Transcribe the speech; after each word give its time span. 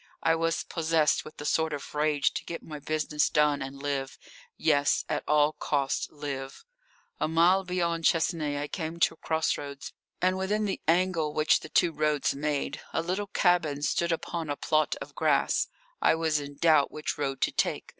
I 0.23 0.33
was 0.33 0.63
possessed 0.63 1.23
with 1.23 1.39
a 1.41 1.45
sort 1.45 1.73
of 1.73 1.93
rage 1.93 2.33
to 2.33 2.43
get 2.43 2.63
my 2.63 2.79
business 2.79 3.29
done 3.29 3.61
and 3.61 3.79
live 3.83 4.17
yes, 4.57 5.05
at 5.07 5.23
all 5.27 5.51
costs 5.53 6.09
live. 6.09 6.65
A 7.19 7.27
mile 7.27 7.63
beyond 7.63 8.05
Chesnay 8.05 8.59
I 8.59 8.67
came 8.67 8.99
to 9.01 9.15
cross 9.17 9.59
roads, 9.59 9.93
and 10.19 10.39
within 10.39 10.65
the 10.65 10.81
angle 10.87 11.35
which 11.35 11.59
the 11.59 11.69
two 11.69 11.91
roads 11.91 12.33
made 12.33 12.81
a 12.93 13.03
little 13.03 13.27
cabin 13.27 13.83
stood 13.83 14.11
upon 14.11 14.49
a 14.49 14.55
plot 14.57 14.95
of 14.99 15.13
grass. 15.13 15.67
I 16.01 16.15
was 16.15 16.39
in 16.39 16.55
doubt 16.55 16.89
which 16.91 17.19
road 17.19 17.39
to 17.41 17.51
take. 17.51 17.89